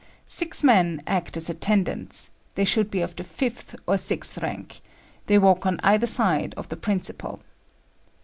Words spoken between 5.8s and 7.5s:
either side of the principal.